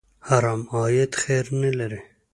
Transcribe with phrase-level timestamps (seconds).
[0.27, 2.01] حرام عاید خیر نه لري.